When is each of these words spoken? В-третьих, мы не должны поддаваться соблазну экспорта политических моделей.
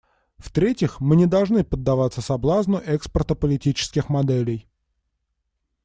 В-третьих, 0.39 0.99
мы 0.99 1.15
не 1.15 1.27
должны 1.27 1.63
поддаваться 1.63 2.21
соблазну 2.21 2.79
экспорта 2.79 3.35
политических 3.35 4.09
моделей. 4.09 4.67